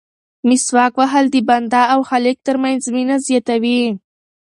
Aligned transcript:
مسواک 0.47 0.93
وهل 0.99 1.25
د 1.31 1.35
بنده 1.49 1.81
او 1.93 1.99
خالق 2.09 2.37
ترمنځ 2.47 2.81
مینه 2.95 3.15
زیاتوي. 3.27 3.81